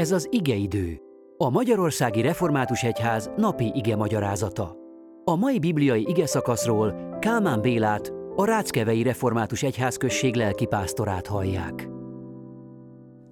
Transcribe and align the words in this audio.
Ez 0.00 0.12
az 0.12 0.28
igeidő, 0.30 1.00
a 1.36 1.50
Magyarországi 1.50 2.20
Református 2.20 2.82
Egyház 2.82 3.30
napi 3.36 3.72
ige 3.74 3.96
magyarázata. 3.96 4.76
A 5.24 5.36
mai 5.36 5.58
bibliai 5.58 6.04
ige 6.08 6.26
szakaszról 6.26 7.18
Kálmán 7.18 7.60
Bélát, 7.60 8.12
a 8.36 8.44
Ráckevei 8.44 9.02
Református 9.02 9.62
Egyházközség 9.62 10.34
lelkipásztorát 10.34 11.26
hallják. 11.26 11.88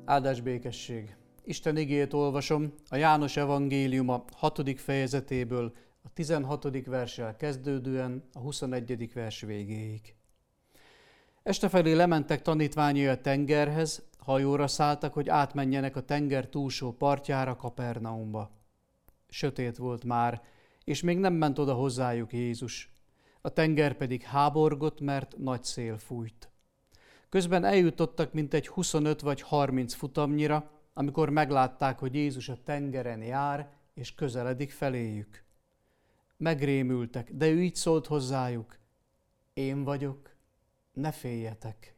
Áldás 0.04 0.40
békesség! 0.40 1.16
Isten 1.44 1.76
igét 1.76 2.12
olvasom 2.12 2.72
a 2.88 2.96
János 2.96 3.36
evangéliuma 3.36 4.24
6. 4.32 4.80
fejezetéből, 4.80 5.72
a 6.02 6.08
16. 6.14 6.86
verssel 6.86 7.36
kezdődően 7.36 8.28
a 8.32 8.38
21. 8.38 9.12
vers 9.14 9.40
végéig. 9.40 10.14
Este 11.42 11.68
felé 11.68 11.92
lementek 11.92 12.42
tanítványai 12.42 13.06
a 13.06 13.20
tengerhez, 13.20 14.07
hajóra 14.28 14.66
szálltak, 14.66 15.12
hogy 15.12 15.28
átmenjenek 15.28 15.96
a 15.96 16.04
tenger 16.04 16.48
túlsó 16.48 16.92
partjára 16.92 17.56
Kapernaumba. 17.56 18.50
Sötét 19.28 19.76
volt 19.76 20.04
már, 20.04 20.42
és 20.84 21.02
még 21.02 21.18
nem 21.18 21.34
ment 21.34 21.58
oda 21.58 21.74
hozzájuk 21.74 22.32
Jézus. 22.32 22.92
A 23.40 23.48
tenger 23.48 23.96
pedig 23.96 24.22
háborgott, 24.22 25.00
mert 25.00 25.36
nagy 25.38 25.64
szél 25.64 25.98
fújt. 25.98 26.50
Közben 27.28 27.64
eljutottak 27.64 28.32
mintegy 28.32 28.68
25 28.68 29.20
vagy 29.20 29.40
30 29.40 29.94
futamnyira, 29.94 30.70
amikor 30.92 31.30
meglátták, 31.30 31.98
hogy 31.98 32.14
Jézus 32.14 32.48
a 32.48 32.62
tengeren 32.64 33.22
jár, 33.22 33.72
és 33.94 34.14
közeledik 34.14 34.70
feléjük. 34.70 35.44
Megrémültek, 36.36 37.32
de 37.32 37.48
ő 37.48 37.62
így 37.62 37.74
szólt 37.74 38.06
hozzájuk, 38.06 38.78
én 39.52 39.84
vagyok, 39.84 40.30
ne 40.92 41.12
féljetek. 41.12 41.97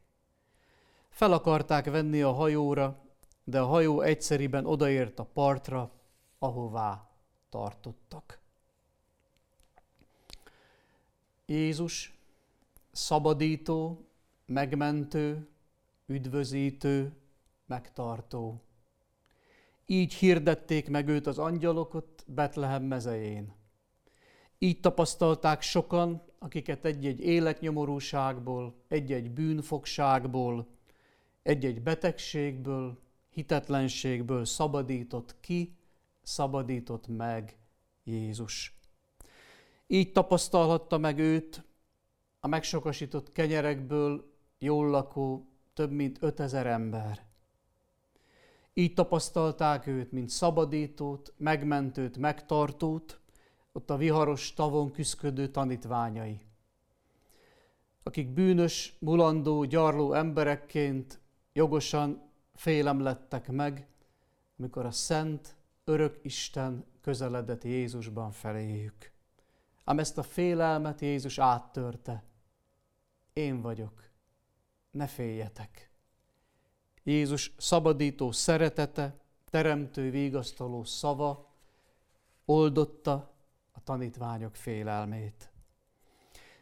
Fel 1.11 1.33
akarták 1.33 1.91
venni 1.91 2.23
a 2.23 2.33
hajóra, 2.33 3.03
de 3.45 3.61
a 3.61 3.67
hajó 3.67 4.01
egyszeriben 4.01 4.67
odaért 4.67 5.19
a 5.19 5.25
partra, 5.25 5.91
ahová 6.39 7.11
tartottak. 7.49 8.41
Jézus 11.47 12.19
szabadító, 12.93 14.09
megmentő, 14.47 15.49
üdvözítő, 16.07 17.13
megtartó. 17.67 18.61
Így 19.87 20.15
hirdették 20.15 20.89
meg 20.89 21.09
őt 21.09 21.27
az 21.27 21.39
angyalokot 21.39 22.25
Betlehem 22.27 22.83
mezején. 22.83 23.55
Így 24.59 24.81
tapasztalták 24.81 25.63
sokan, 25.63 26.23
akiket 26.39 26.85
egy-egy 26.85 27.21
életnyomorúságból, 27.21 28.75
egy-egy 28.89 29.31
bűnfogságból, 29.31 30.67
egy-egy 31.43 31.83
betegségből, 31.83 32.99
hitetlenségből 33.29 34.45
szabadított 34.45 35.37
ki, 35.41 35.77
szabadított 36.23 37.07
meg 37.09 37.59
Jézus. 38.05 38.79
Így 39.87 40.13
tapasztalhatta 40.13 40.99
meg 40.99 41.19
őt 41.19 41.65
a 42.41 42.47
megsokasított 42.47 43.33
kenyerekből 43.33 44.35
jól 44.59 44.91
lakó 44.91 45.49
több 45.75 45.91
mint 45.91 46.19
ötezer 46.21 46.67
ember. 46.67 47.29
Így 48.73 48.95
tapasztalták 48.95 49.87
őt, 49.87 50.13
mint 50.13 50.29
szabadítót, 50.29 51.35
megmentőt, 51.37 52.17
megtartót, 52.17 53.21
ott 53.73 53.91
a 53.91 53.97
viharos 53.97 54.55
tavon 54.55 54.91
küszködő 54.91 55.49
tanítványai, 55.49 56.41
akik 58.03 58.29
bűnös, 58.29 58.97
mulandó, 58.99 59.65
gyarló 59.65 60.13
emberekként 60.13 61.21
jogosan 61.61 62.31
félem 62.55 63.01
lettek 63.01 63.51
meg, 63.51 63.89
amikor 64.59 64.87
a 64.87 64.91
szent, 64.91 65.57
örök 65.85 66.19
Isten 66.23 66.85
közeledett 67.01 67.65
Jézusban 67.65 68.31
feléjük. 68.31 69.13
Ám 69.85 69.99
ezt 69.99 70.19
a 70.19 70.23
félelmet 70.23 71.01
Jézus 71.01 71.39
áttörte. 71.39 72.25
Én 73.33 73.61
vagyok, 73.61 74.11
ne 74.91 75.07
féljetek. 75.07 75.91
Jézus 77.03 77.53
szabadító 77.57 78.33
szeretete, 78.33 79.21
teremtő, 79.51 80.11
vigasztaló 80.11 80.85
szava 80.85 81.55
oldotta 82.45 83.35
a 83.73 83.83
tanítványok 83.83 84.57
félelmét. 84.57 85.51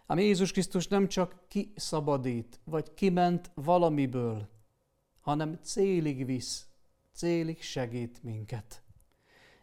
Ám 0.06 0.18
Jézus 0.18 0.52
Krisztus 0.52 0.88
nem 0.88 1.08
csak 1.08 1.34
kiszabadít, 1.48 2.60
vagy 2.64 2.94
kiment 2.94 3.50
valamiből, 3.54 4.56
hanem 5.28 5.58
célig 5.62 6.24
visz, 6.24 6.66
célig 7.12 7.62
segít 7.62 8.22
minket. 8.22 8.82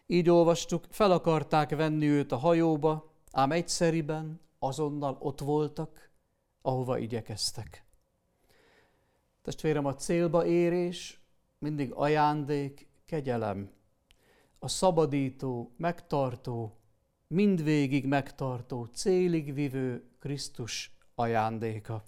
Így 0.05 0.29
olvastuk, 0.29 0.85
fel 0.89 1.11
akarták 1.11 1.75
venni 1.75 2.05
őt 2.05 2.31
a 2.31 2.37
hajóba, 2.37 3.13
ám 3.31 3.51
egyszeriben 3.51 4.39
azonnal 4.59 5.17
ott 5.19 5.39
voltak, 5.39 6.11
ahova 6.61 6.97
igyekeztek. 6.97 7.85
Testvérem, 9.41 9.85
a 9.85 9.95
célba 9.95 10.45
érés 10.45 11.19
mindig 11.57 11.91
ajándék, 11.91 12.87
kegyelem. 13.05 13.71
A 14.59 14.67
szabadító, 14.67 15.73
megtartó, 15.77 16.77
mindvégig 17.27 18.05
megtartó, 18.05 18.85
célig 18.85 19.53
vivő 19.53 20.03
Krisztus 20.19 20.97
ajándéka. 21.15 22.03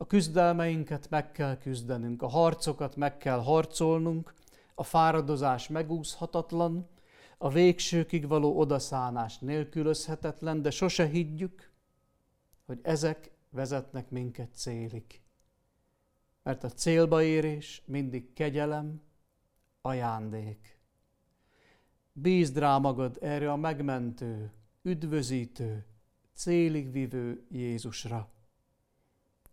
A 0.00 0.06
küzdelmeinket 0.06 1.10
meg 1.10 1.32
kell 1.32 1.56
küzdenünk, 1.56 2.22
a 2.22 2.26
harcokat 2.26 2.96
meg 2.96 3.16
kell 3.16 3.38
harcolnunk, 3.42 4.34
a 4.74 4.82
fáradozás 4.82 5.68
megúszhatatlan, 5.68 6.88
a 7.38 7.48
végsőkig 7.48 8.28
való 8.28 8.58
odaszánás 8.58 9.38
nélkülözhetetlen, 9.38 10.62
de 10.62 10.70
sose 10.70 11.06
higgyük, 11.06 11.70
hogy 12.66 12.78
ezek 12.82 13.30
vezetnek 13.50 14.10
minket 14.10 14.54
célig. 14.54 15.20
Mert 16.42 16.64
a 16.64 16.68
célba 16.68 17.22
érés 17.22 17.82
mindig 17.86 18.32
kegyelem, 18.32 19.02
ajándék. 19.80 20.80
Bízd 22.12 22.58
rá 22.58 22.78
magad 22.78 23.18
erre 23.20 23.52
a 23.52 23.56
megmentő, 23.56 24.52
üdvözítő, 24.82 25.86
célig 26.34 26.92
vivő 26.92 27.46
Jézusra 27.50 28.28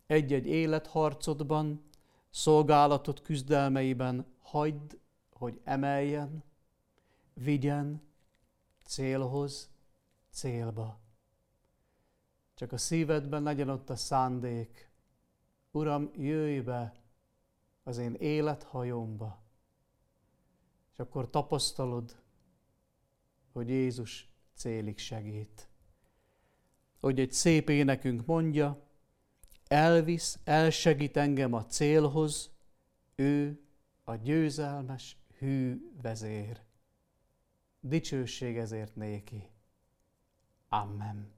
egy-egy 0.08 0.46
életharcodban, 0.46 1.82
szolgálatot 2.30 3.22
küzdelmeiben 3.22 4.26
hagyd, 4.38 4.98
hogy 5.32 5.60
emeljen, 5.64 6.44
vigyen 7.34 8.02
célhoz, 8.84 9.70
célba. 10.30 11.00
Csak 12.54 12.72
a 12.72 12.76
szívedben 12.76 13.42
legyen 13.42 13.68
ott 13.68 13.90
a 13.90 13.96
szándék. 13.96 14.90
Uram, 15.70 16.10
jöjj 16.14 16.60
be 16.60 16.94
az 17.82 17.98
én 17.98 18.14
élethajomba. 18.14 19.42
És 20.92 20.98
akkor 20.98 21.30
tapasztalod, 21.30 22.16
hogy 23.52 23.68
Jézus 23.68 24.28
célig 24.54 24.98
segít. 24.98 25.68
Hogy 27.00 27.20
egy 27.20 27.32
szép 27.32 27.68
énekünk 27.68 28.26
mondja, 28.26 28.87
elvisz, 29.68 30.38
elsegít 30.44 31.16
engem 31.16 31.52
a 31.52 31.64
célhoz, 31.64 32.50
ő 33.14 33.60
a 34.04 34.14
győzelmes, 34.14 35.16
hű 35.38 35.90
vezér. 36.02 36.60
Dicsőség 37.80 38.56
ezért 38.56 38.96
néki. 38.96 39.50
Amen. 40.68 41.37